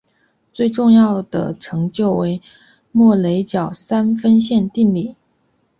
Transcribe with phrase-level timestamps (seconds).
[0.51, 2.41] 最重要的成就为
[2.91, 5.15] 莫雷角三分线定理。